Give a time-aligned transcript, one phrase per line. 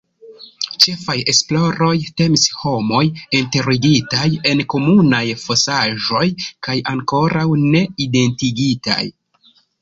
[0.83, 1.89] Ĉefaj esploroj
[2.21, 3.01] temis homoj
[3.39, 6.23] enterigitaj en komunaj fosaĵoj,
[6.69, 9.01] kaj ankoraŭ ne identigitaj.